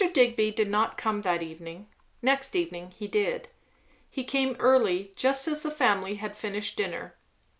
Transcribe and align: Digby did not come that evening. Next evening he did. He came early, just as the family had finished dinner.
Digby 0.15 0.49
did 0.49 0.67
not 0.67 0.97
come 0.97 1.21
that 1.21 1.43
evening. 1.43 1.85
Next 2.23 2.55
evening 2.55 2.89
he 2.89 3.07
did. 3.07 3.49
He 4.09 4.23
came 4.23 4.55
early, 4.57 5.11
just 5.15 5.47
as 5.47 5.61
the 5.61 5.69
family 5.69 6.15
had 6.15 6.35
finished 6.35 6.75
dinner. 6.75 7.13